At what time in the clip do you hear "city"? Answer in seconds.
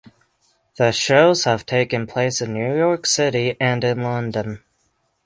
3.05-3.55